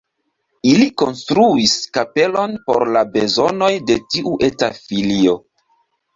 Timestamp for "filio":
4.81-5.39